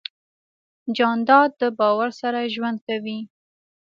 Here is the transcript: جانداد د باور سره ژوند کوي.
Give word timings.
جانداد 0.97 1.49
د 1.61 1.63
باور 1.79 2.09
سره 2.21 2.51
ژوند 2.53 2.77
کوي. 2.87 3.19